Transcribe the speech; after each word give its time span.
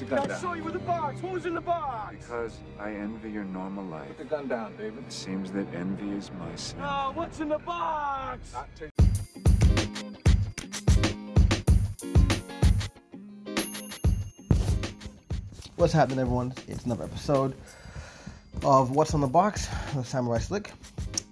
I 0.00 0.38
saw 0.38 0.52
you 0.52 0.62
with 0.62 0.74
the 0.74 0.78
box. 0.78 1.20
What 1.22 1.32
was 1.32 1.44
in 1.44 1.54
the 1.54 1.60
box? 1.60 2.14
Because 2.20 2.58
I 2.78 2.92
envy 2.92 3.32
your 3.32 3.42
normal 3.42 3.84
life. 3.84 4.06
Put 4.08 4.18
the 4.18 4.24
gun 4.24 4.46
down, 4.46 4.76
David. 4.76 5.04
It 5.04 5.12
seems 5.12 5.50
that 5.52 5.66
envy 5.74 6.10
is 6.10 6.30
my 6.38 6.54
sin. 6.54 6.78
Oh, 6.80 7.10
what's 7.14 7.40
in 7.40 7.48
the 7.48 7.58
box? 7.58 8.54
What's 15.74 15.92
happening, 15.92 16.20
everyone? 16.20 16.54
It's 16.68 16.84
another 16.84 17.04
episode 17.04 17.56
of 18.62 18.92
What's 18.92 19.14
on 19.14 19.20
the 19.20 19.26
Box 19.26 19.68
with 19.96 20.06
Samurai 20.06 20.38
Slick, 20.38 20.70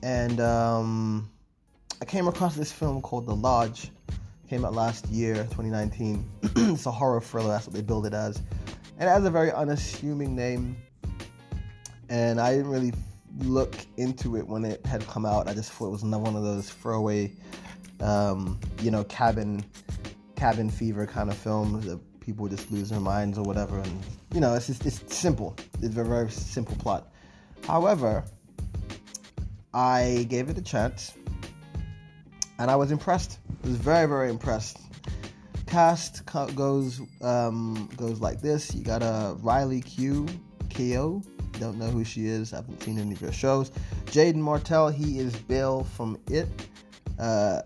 and 0.02 0.40
um, 0.40 1.30
I 2.02 2.04
came 2.04 2.26
across 2.26 2.56
this 2.56 2.72
film 2.72 3.00
called 3.00 3.26
The 3.26 3.34
Lodge. 3.34 3.90
Came 4.48 4.64
out 4.64 4.74
last 4.74 5.06
year, 5.08 5.34
2019. 5.34 6.24
it's 6.42 6.86
a 6.86 6.90
horror 6.90 7.20
thriller. 7.20 7.48
That's 7.48 7.66
what 7.66 7.74
they 7.74 7.82
build 7.82 8.06
it 8.06 8.14
as, 8.14 8.36
and 8.98 9.08
it 9.08 9.12
has 9.12 9.24
a 9.24 9.30
very 9.30 9.50
unassuming 9.50 10.36
name. 10.36 10.76
And 12.08 12.40
I 12.40 12.52
didn't 12.52 12.70
really 12.70 12.92
look 13.38 13.74
into 13.96 14.36
it 14.36 14.46
when 14.46 14.64
it 14.64 14.84
had 14.86 15.06
come 15.08 15.26
out. 15.26 15.48
I 15.48 15.54
just 15.54 15.72
thought 15.72 15.88
it 15.88 15.90
was 15.90 16.04
another 16.04 16.22
one 16.22 16.36
of 16.36 16.44
those 16.44 16.70
throwaway, 16.70 17.32
um, 18.00 18.60
you 18.80 18.92
know, 18.92 19.02
cabin 19.04 19.64
cabin 20.36 20.70
fever 20.70 21.06
kind 21.06 21.30
of 21.30 21.36
films 21.36 21.86
that 21.86 21.98
people 22.20 22.46
just 22.46 22.70
lose 22.70 22.90
their 22.90 23.00
minds 23.00 23.38
or 23.38 23.42
whatever. 23.42 23.80
And 23.80 24.00
you 24.32 24.40
know, 24.40 24.54
it's 24.54 24.68
just 24.68 24.86
it's 24.86 25.02
simple. 25.14 25.56
It's 25.74 25.86
a 25.86 25.88
very, 25.88 26.08
very 26.08 26.30
simple 26.30 26.76
plot. 26.76 27.08
However, 27.64 28.22
I 29.74 30.26
gave 30.28 30.48
it 30.50 30.56
a 30.56 30.62
chance, 30.62 31.14
and 32.60 32.70
I 32.70 32.76
was 32.76 32.92
impressed. 32.92 33.40
Was 33.66 33.74
very, 33.78 34.06
very 34.06 34.30
impressed. 34.30 34.78
Cast 35.66 36.24
goes 36.54 37.00
um, 37.20 37.90
goes 37.96 38.20
like 38.20 38.40
this. 38.40 38.72
You 38.72 38.84
got 38.84 39.02
a 39.02 39.36
Riley 39.40 39.80
Q, 39.80 40.28
Ko. 40.72 41.20
Don't 41.58 41.76
know 41.76 41.88
who 41.88 42.04
she 42.04 42.26
is. 42.26 42.52
I 42.52 42.58
haven't 42.58 42.80
seen 42.84 42.96
any 42.96 43.14
of 43.14 43.20
her 43.22 43.32
shows. 43.32 43.72
Jaeden 44.04 44.36
Martell. 44.36 44.88
He 44.88 45.18
is 45.18 45.34
Bill 45.34 45.82
from 45.82 46.16
It. 46.30 46.46
Uh, 47.18 47.62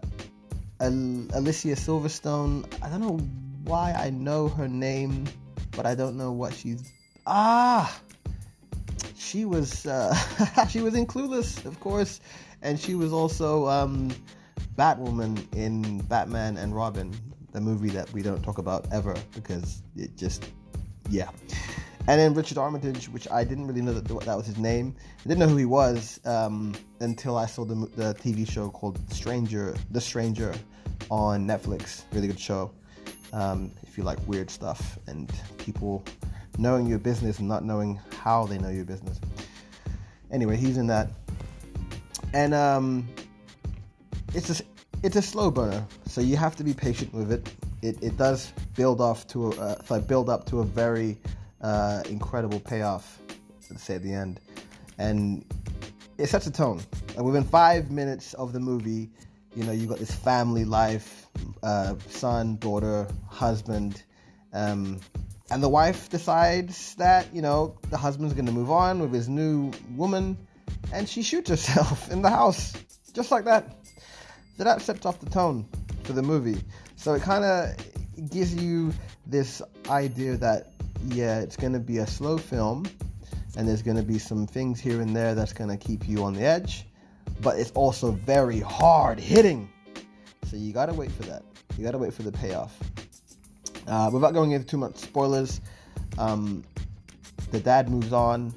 Al- 0.80 1.27
Alicia 1.34 1.77
Silverstone. 1.77 2.64
I 2.83 2.89
don't 2.89 3.02
know 3.02 3.19
why 3.64 3.92
I 3.92 4.08
know 4.08 4.48
her 4.48 4.69
name, 4.69 5.27
but 5.72 5.84
I 5.84 5.94
don't 5.94 6.17
know 6.17 6.33
what 6.33 6.55
she's. 6.55 6.91
Ah, 7.27 8.00
she 9.17 9.44
was 9.44 9.84
uh, 9.84 10.14
she 10.70 10.80
was 10.80 10.94
in 10.94 11.06
Clueless, 11.06 11.67
of 11.67 11.78
course, 11.78 12.22
and 12.62 12.80
she 12.80 12.94
was 12.94 13.12
also 13.12 13.69
um, 13.69 14.11
Batwoman 14.76 15.52
in 15.54 16.00
Batman 16.02 16.56
and 16.56 16.74
Robin, 16.74 17.14
the 17.52 17.60
movie 17.60 17.90
that 17.90 18.12
we 18.12 18.22
don't 18.22 18.42
talk 18.42 18.58
about 18.58 18.86
ever 18.92 19.14
because 19.34 19.82
it 19.96 20.16
just 20.16 20.44
yeah. 21.08 21.30
And 22.06 22.18
then 22.18 22.34
Richard 22.34 22.58
Armitage, 22.58 23.08
which 23.08 23.30
I 23.30 23.44
didn't 23.44 23.66
really 23.66 23.82
know 23.82 23.92
that 23.92 24.08
that 24.08 24.36
was 24.36 24.46
his 24.46 24.56
name. 24.56 24.96
I 25.18 25.28
didn't 25.28 25.38
know 25.38 25.48
who 25.48 25.56
he 25.56 25.66
was 25.66 26.18
um, 26.24 26.74
until 27.00 27.36
I 27.36 27.46
saw 27.46 27.64
the, 27.64 27.74
the 27.74 28.14
TV 28.14 28.50
show 28.50 28.70
called 28.70 28.98
Stranger, 29.12 29.77
The 29.90 30.00
Stranger, 30.00 30.54
on 31.10 31.46
Netflix. 31.46 32.05
Really 32.12 32.28
good 32.28 32.40
show. 32.40 32.72
Um, 33.32 33.70
if 33.82 33.98
you 33.98 34.02
like 34.02 34.18
weird 34.27 34.50
stuff 34.50 34.98
and 35.06 35.30
people 35.58 36.05
knowing 36.58 36.86
your 36.86 36.98
business 36.98 37.38
and 37.38 37.48
not 37.48 37.64
knowing 37.64 38.00
how 38.18 38.46
they 38.46 38.58
know 38.58 38.70
your 38.70 38.84
business. 38.84 39.20
Anyway, 40.30 40.56
he's 40.56 40.77
in 40.77 40.86
that, 40.86 41.10
and 42.32 42.55
um, 42.55 43.08
it's 44.34 44.61
a 44.61 44.64
it's 45.03 45.17
a 45.17 45.23
slow 45.23 45.50
burner, 45.50 45.86
so 46.06 46.20
you 46.20 46.36
have 46.36 46.56
to 46.56 46.64
be 46.64 46.75
patient 46.75 47.14
with 47.14 47.33
it. 47.33 47.50
It, 47.83 48.03
it 48.03 48.17
does 48.19 48.53
build 48.77 49.00
off 49.00 49.27
to 49.28 49.53
a 49.53 49.78
uh, 49.91 50.00
build 50.00 50.28
up 50.28 50.47
to 50.47 50.61
a 50.61 50.64
very 50.64 51.19
uh, 51.62 52.03
incredible 52.09 52.61
payoff. 52.61 53.19
Let's 53.70 53.83
say 53.83 53.95
at 53.97 54.03
the 54.03 54.12
end, 54.12 54.41
and 54.98 55.45
it 56.19 56.28
sets 56.28 56.47
a 56.47 56.51
tone. 56.51 56.81
And 57.17 57.25
within 57.25 57.45
five 57.45 57.91
minutes 57.91 58.34
of 58.34 58.53
the 58.53 58.61
movie, 58.61 59.11
you 59.55 59.64
know 59.64 59.73
you 59.73 59.86
got 59.86 59.98
this 59.98 60.14
family 60.14 60.64
life, 60.64 61.27
uh, 61.63 61.95
son, 62.08 62.57
daughter, 62.57 63.08
husband, 63.29 64.02
um, 64.52 65.01
and 65.51 65.63
the 65.63 65.69
wife 65.69 66.11
decides 66.11 66.95
that 66.96 67.35
you 67.35 67.42
know 67.42 67.77
the 67.90 67.96
husband's 67.96 68.35
going 68.35 68.46
to 68.46 68.52
move 68.52 68.70
on 68.70 69.01
with 69.01 69.13
his 69.13 69.29
new 69.29 69.73
woman, 69.96 70.36
and 70.92 71.08
she 71.08 71.23
shoots 71.23 71.51
herself 71.51 72.11
in 72.13 72.23
the 72.23 72.30
house 72.30 72.74
just 73.13 73.30
like 73.30 73.45
that. 73.45 73.77
So 74.60 74.64
that 74.64 74.82
sets 74.82 75.06
off 75.06 75.18
the 75.20 75.30
tone 75.30 75.66
for 76.02 76.12
the 76.12 76.20
movie. 76.20 76.60
So 76.96 77.14
it 77.14 77.22
kind 77.22 77.46
of 77.46 78.30
gives 78.30 78.54
you 78.54 78.92
this 79.26 79.62
idea 79.88 80.36
that 80.36 80.74
yeah, 81.06 81.40
it's 81.40 81.56
going 81.56 81.72
to 81.72 81.78
be 81.78 81.96
a 81.96 82.06
slow 82.06 82.36
film, 82.36 82.84
and 83.56 83.66
there's 83.66 83.80
going 83.80 83.96
to 83.96 84.02
be 84.02 84.18
some 84.18 84.46
things 84.46 84.78
here 84.78 85.00
and 85.00 85.16
there 85.16 85.34
that's 85.34 85.54
going 85.54 85.70
to 85.70 85.78
keep 85.78 86.06
you 86.06 86.24
on 86.24 86.34
the 86.34 86.42
edge, 86.42 86.84
but 87.40 87.58
it's 87.58 87.70
also 87.70 88.10
very 88.10 88.60
hard 88.60 89.18
hitting. 89.18 89.66
So 90.44 90.58
you 90.58 90.74
got 90.74 90.90
to 90.90 90.92
wait 90.92 91.10
for 91.10 91.22
that. 91.22 91.42
You 91.78 91.84
got 91.84 91.92
to 91.92 91.98
wait 91.98 92.12
for 92.12 92.22
the 92.22 92.32
payoff. 92.32 92.78
Uh, 93.86 94.10
without 94.12 94.34
going 94.34 94.50
into 94.50 94.66
too 94.66 94.77
much 94.77 94.96
spoilers, 94.96 95.62
um, 96.18 96.64
the 97.50 97.60
dad 97.60 97.88
moves 97.88 98.12
on 98.12 98.52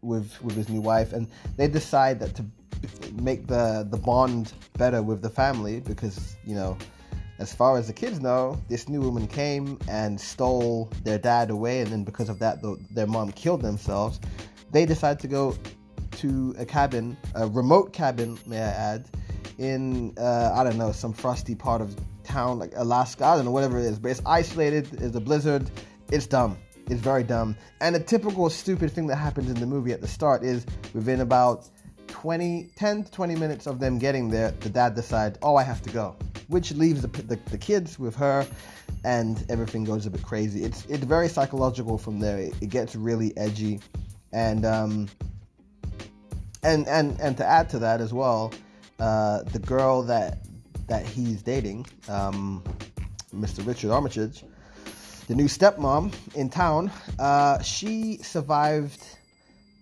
with 0.00 0.40
with 0.44 0.54
his 0.54 0.68
new 0.68 0.80
wife, 0.80 1.12
and 1.12 1.26
they 1.56 1.66
decide 1.66 2.20
that 2.20 2.36
to 2.36 2.44
make 3.14 3.46
the 3.46 3.86
the 3.90 3.96
bond 3.96 4.52
better 4.78 5.02
with 5.02 5.22
the 5.22 5.30
family 5.30 5.80
because 5.80 6.36
you 6.44 6.54
know 6.54 6.76
as 7.38 7.52
far 7.52 7.76
as 7.76 7.86
the 7.88 7.92
kids 7.92 8.20
know 8.20 8.60
this 8.68 8.88
new 8.88 9.00
woman 9.00 9.26
came 9.26 9.78
and 9.88 10.20
stole 10.20 10.90
their 11.02 11.18
dad 11.18 11.50
away. 11.50 11.80
And 11.80 11.90
then 11.90 12.04
because 12.04 12.28
of 12.28 12.38
that 12.38 12.62
the, 12.62 12.76
their 12.90 13.06
mom 13.06 13.32
killed 13.32 13.62
themselves. 13.62 14.20
They 14.70 14.86
decide 14.86 15.18
to 15.20 15.28
go 15.28 15.56
to 16.12 16.54
a 16.58 16.64
cabin 16.64 17.16
a 17.34 17.48
remote 17.48 17.92
cabin 17.94 18.38
may 18.46 18.58
i 18.58 18.68
add 18.68 19.08
in 19.58 20.12
uh, 20.18 20.52
i 20.54 20.62
don't 20.62 20.76
know 20.76 20.92
some 20.92 21.12
frosty 21.12 21.54
part 21.54 21.80
of 21.80 21.96
town 22.22 22.58
like 22.58 22.72
alaska. 22.76 23.24
I 23.24 23.36
don't 23.36 23.46
know 23.46 23.50
whatever 23.50 23.78
it 23.78 23.86
is 23.86 23.98
but 23.98 24.10
it's 24.10 24.22
isolated 24.26 24.88
it's 25.00 25.16
a 25.16 25.20
blizzard. 25.20 25.70
It's 26.10 26.26
dumb. 26.26 26.58
It's 26.88 27.00
very 27.00 27.22
dumb. 27.22 27.56
And 27.80 27.96
a 27.96 28.00
typical 28.00 28.50
stupid 28.50 28.90
thing 28.92 29.06
that 29.06 29.16
happens 29.16 29.50
in 29.50 29.58
the 29.58 29.66
movie 29.66 29.92
at 29.92 30.00
the 30.00 30.08
start 30.08 30.42
is 30.44 30.66
within 30.92 31.20
about 31.20 31.68
20, 32.12 32.68
10 32.76 33.04
to 33.04 33.10
20 33.10 33.34
minutes 33.36 33.66
of 33.66 33.80
them 33.80 33.98
getting 33.98 34.28
there, 34.28 34.50
the 34.60 34.68
dad 34.68 34.94
decides, 34.94 35.38
oh, 35.42 35.56
I 35.56 35.62
have 35.62 35.80
to 35.82 35.90
go, 35.90 36.14
which 36.48 36.70
leaves 36.72 37.00
the, 37.00 37.08
the, 37.08 37.36
the, 37.50 37.56
kids 37.56 37.98
with 37.98 38.14
her, 38.16 38.46
and 39.02 39.44
everything 39.48 39.82
goes 39.82 40.04
a 40.04 40.10
bit 40.10 40.22
crazy. 40.22 40.62
It's 40.62 40.84
it's 40.86 41.04
very 41.04 41.28
psychological 41.28 41.96
from 41.96 42.20
there. 42.20 42.38
It, 42.38 42.54
it 42.60 42.68
gets 42.68 42.94
really 42.94 43.34
edgy, 43.38 43.80
and 44.32 44.66
um, 44.66 45.08
and 46.62 46.86
and 46.86 47.18
and 47.18 47.34
to 47.38 47.46
add 47.46 47.70
to 47.70 47.78
that 47.78 48.02
as 48.02 48.12
well, 48.12 48.52
uh, 49.00 49.42
the 49.44 49.58
girl 49.58 50.02
that 50.02 50.40
that 50.88 51.06
he's 51.06 51.42
dating, 51.42 51.86
um, 52.08 52.62
Mr. 53.34 53.66
Richard 53.66 53.90
Armitage, 53.90 54.44
the 55.28 55.34
new 55.34 55.46
stepmom 55.46 56.12
in 56.34 56.50
town, 56.50 56.92
uh, 57.18 57.62
she 57.62 58.18
survived 58.18 59.02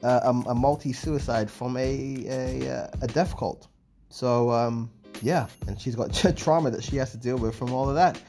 uh, 0.03 0.21
a, 0.23 0.51
a 0.51 0.55
multi 0.55 0.93
suicide 0.93 1.51
from 1.51 1.77
a, 1.77 2.27
a 2.29 2.91
a 3.03 3.07
death 3.07 3.37
cult. 3.37 3.69
So 4.09 4.51
um, 4.51 4.91
yeah, 5.23 5.47
and 5.67 5.81
she's 5.81 5.95
got 5.95 6.13
trauma 6.37 6.71
that 6.71 6.83
she 6.83 6.97
has 6.97 7.13
to 7.13 7.19
deal 7.19 7.37
with 7.37 7.55
from 7.55 7.73
all 7.73 7.89
of 7.89 7.95
that. 7.97 8.21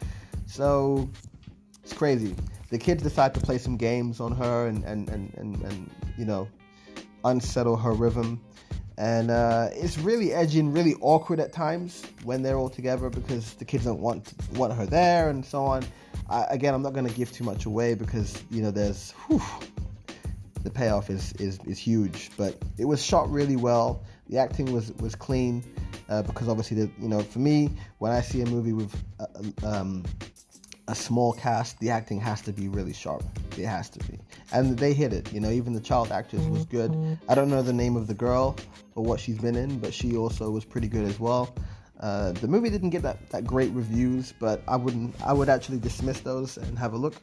So 0.48 1.09
it's 1.84 1.94
crazy. 1.94 2.36
The 2.70 2.78
kids 2.78 3.04
decide 3.04 3.34
to 3.34 3.40
play 3.40 3.58
some 3.58 3.78
games 3.78 4.20
on 4.20 4.32
her 4.34 4.68
and 4.68 4.84
and 4.84 5.09
and 5.09 5.34
and, 5.36 5.62
and 5.64 5.92
you 6.18 6.26
know 6.26 6.48
unsettle 7.24 7.78
her 7.78 7.94
rhythm. 7.94 8.42
And 8.98 9.32
uh, 9.32 9.70
it's 9.72 9.98
really 9.98 10.32
edgy 10.32 10.59
and 10.59 10.74
really 10.74 10.96
awkward 11.02 11.40
at 11.40 11.52
times 11.52 12.03
when 12.24 12.44
they're 12.44 12.58
all 12.58 12.70
together 12.70 13.09
because 13.09 13.53
the 13.56 13.66
kids 13.66 13.86
don't 13.86 14.00
want 14.00 14.34
want 14.53 14.74
her 14.74 14.86
there 14.86 15.30
and 15.30 15.44
so 15.44 15.64
on. 15.64 15.84
I, 16.30 16.46
again, 16.50 16.74
I'm 16.74 16.82
not 16.82 16.94
going 16.94 17.08
to 17.08 17.14
give 17.14 17.32
too 17.32 17.44
much 17.44 17.66
away 17.66 17.96
because 17.96 18.42
you 18.52 18.62
know 18.62 18.72
there's 18.72 19.12
whew, 19.28 19.41
the 20.63 20.69
payoff 20.69 21.09
is, 21.09 21.34
is, 21.34 21.59
is 21.66 21.78
huge. 21.78 22.31
But 22.37 22.61
it 22.78 22.85
was 22.85 23.03
shot 23.03 23.29
really 23.31 23.55
well. 23.55 24.03
The 24.29 24.37
acting 24.37 24.72
was 24.72 24.91
was 24.93 25.16
clean 25.16 25.63
uh, 26.09 26.22
because 26.22 26.47
obviously, 26.47 26.85
the, 26.85 26.91
you 26.99 27.09
know, 27.09 27.22
for 27.22 27.40
me, 27.40 27.69
when 27.99 28.11
I 28.11 28.22
see 28.22 28.41
a 28.41 28.46
movie 28.46 28.73
with 28.73 28.93
a, 29.19 29.67
um, 29.67 30.05
a 30.87 30.96
small 30.96 31.34
cast, 31.34 31.79
the 31.79 31.90
acting 31.90 32.19
has 32.19 32.41
to 32.43 32.53
be 32.53 32.67
really 32.67 32.93
sharp. 32.93 33.23
It 33.58 33.66
has 33.66 33.90
to 33.90 33.99
be, 34.08 34.19
and 34.53 34.78
they 34.78 34.93
hit 34.93 35.13
it. 35.13 35.34
You 35.34 35.40
know, 35.40 35.49
even 35.49 35.73
the 35.73 35.81
child 35.81 36.11
actress 36.11 36.43
was 36.46 36.66
good. 36.66 37.17
I 37.28 37.35
don't 37.35 37.49
know 37.49 37.61
the 37.61 37.73
name 37.73 37.96
of 37.96 38.08
the 38.08 38.13
girl 38.13 38.55
or 38.96 39.03
what 39.03 39.19
she's 39.19 39.37
been 39.37 39.55
in, 39.55 39.79
but 39.79 39.93
she 39.93 40.16
also 40.16 40.49
was 40.49 40.66
pretty 40.66 40.87
good 40.87 41.05
as 41.05 41.19
well. 41.19 41.53
Uh, 41.99 42.31
the 42.34 42.47
movie 42.47 42.69
didn't 42.69 42.90
get 42.90 43.03
that, 43.03 43.29
that 43.29 43.46
great 43.46 43.72
reviews, 43.73 44.34
but 44.40 44.63
I 44.67 44.75
wouldn't. 44.75 45.16
I 45.23 45.34
would 45.34 45.49
actually 45.49 45.79
dismiss 45.79 46.22
those 46.22 46.58
and 46.58 46.78
have 46.78 46.93
a 46.93 46.97
look. 46.97 47.16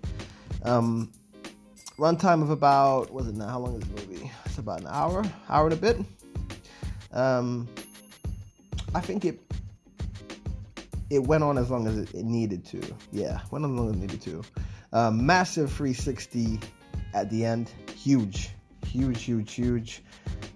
Um, 0.62 1.12
runtime 1.98 2.42
of 2.42 2.50
about 2.50 3.12
was 3.12 3.26
it 3.26 3.34
now? 3.34 3.48
How 3.48 3.58
long 3.58 3.76
is 3.76 3.88
the 3.88 4.00
movie? 4.00 4.30
It's 4.46 4.58
about 4.58 4.80
an 4.80 4.86
hour, 4.88 5.24
hour 5.48 5.64
and 5.64 5.72
a 5.72 5.76
bit. 5.76 5.98
Um, 7.12 7.68
I 8.94 9.00
think 9.00 9.24
it 9.24 9.40
it 11.10 11.20
went 11.20 11.42
on 11.42 11.58
as 11.58 11.70
long 11.70 11.86
as 11.86 11.98
it, 11.98 12.14
it 12.14 12.24
needed 12.24 12.64
to. 12.66 12.80
Yeah, 13.12 13.40
went 13.50 13.64
on 13.64 13.72
as 13.72 13.78
long 13.78 13.90
as 13.90 13.96
it 13.96 14.00
needed 14.00 14.22
to. 14.22 14.42
Uh, 14.92 15.10
massive 15.10 15.70
360 15.70 16.60
at 17.14 17.30
the 17.30 17.44
end. 17.44 17.70
Huge, 17.94 18.50
huge, 18.86 19.22
huge, 19.22 19.52
huge. 19.52 20.02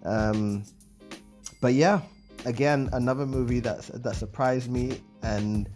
Um, 0.04 0.64
but 1.60 1.74
yeah, 1.74 2.00
again, 2.44 2.88
another 2.92 3.26
movie 3.26 3.60
that 3.60 3.82
that 4.02 4.16
surprised 4.16 4.70
me, 4.70 5.00
and 5.22 5.68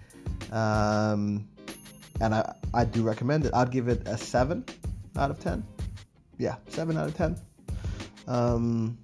um, 0.53 1.49
and 2.21 2.35
I 2.35 2.55
I 2.73 2.85
do 2.85 3.03
recommend 3.03 3.47
it. 3.47 3.55
I'd 3.55 3.71
give 3.71 3.89
it 3.89 4.07
a 4.07 4.17
seven 4.17 4.65
out 5.17 5.31
of 5.31 5.41
ten. 5.41 5.65
Yeah, 6.39 6.57
seven 6.69 6.97
out 6.97 7.09
of 7.09 7.17
ten. 7.17 7.37
Um, 8.27 8.99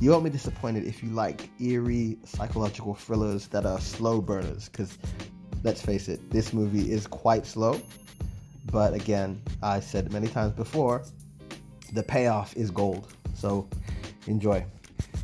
you 0.00 0.10
won't 0.10 0.24
be 0.24 0.30
disappointed 0.30 0.84
if 0.84 1.02
you 1.02 1.10
like 1.10 1.48
eerie 1.60 2.18
psychological 2.24 2.94
thrillers 2.94 3.48
that 3.48 3.64
are 3.64 3.80
slow 3.80 4.20
burners. 4.20 4.68
Because 4.68 4.98
let's 5.62 5.80
face 5.80 6.08
it, 6.08 6.30
this 6.30 6.52
movie 6.52 6.90
is 6.90 7.06
quite 7.06 7.46
slow. 7.46 7.80
But 8.70 8.92
again, 8.94 9.40
I 9.62 9.80
said 9.80 10.12
many 10.12 10.28
times 10.28 10.52
before, 10.52 11.04
the 11.92 12.02
payoff 12.02 12.56
is 12.56 12.70
gold. 12.70 13.12
So 13.34 13.68
enjoy. 14.26 14.66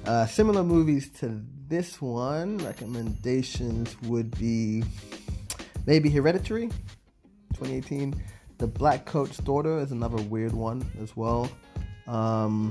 Uh, 0.06 0.26
similar 0.26 0.62
movies 0.62 1.10
to 1.20 1.42
this 1.68 2.00
one, 2.00 2.58
recommendations 2.58 3.96
would 4.02 4.36
be 4.38 4.84
maybe 5.86 6.08
Hereditary, 6.10 6.68
2018. 7.54 8.14
The 8.62 8.68
Blackcoat's 8.68 9.38
Daughter 9.38 9.80
is 9.80 9.90
another 9.90 10.22
weird 10.22 10.52
one 10.52 10.88
as 11.02 11.16
well. 11.16 11.50
Um, 12.06 12.70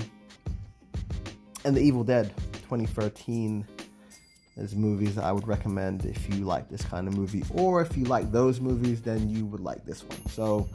and 1.66 1.76
The 1.76 1.82
Evil 1.82 2.06
Dead, 2.06 2.34
2013 2.54 3.68
is 4.56 4.74
movies 4.74 5.18
I 5.18 5.34
would 5.34 5.46
recommend 5.50 6.06
if 6.06 6.34
you 6.34 6.46
like 6.46 6.70
this 6.70 6.82
kind 6.82 7.10
of 7.10 7.18
movie, 7.18 7.44
or 7.54 7.82
if 7.82 7.98
you 7.98 8.06
like 8.06 8.32
those 8.32 8.62
movies, 8.62 9.02
then 9.02 9.28
you 9.28 9.46
would 9.48 9.60
like 9.60 9.84
this 9.84 10.06
one. 10.06 10.26
So 10.30 10.70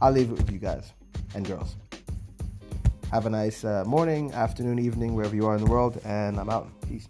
I'll 0.00 0.10
leave 0.10 0.30
it 0.30 0.38
with 0.38 0.50
you 0.50 0.58
guys 0.58 0.94
and 1.34 1.46
girls. 1.46 1.76
Have 3.10 3.26
a 3.26 3.30
nice 3.30 3.66
uh, 3.66 3.84
morning, 3.84 4.32
afternoon, 4.32 4.78
evening, 4.78 5.14
wherever 5.14 5.36
you 5.36 5.46
are 5.46 5.54
in 5.54 5.62
the 5.62 5.70
world, 5.70 6.00
and 6.06 6.40
I'm 6.40 6.48
out. 6.48 6.70
Peace. 6.88 7.08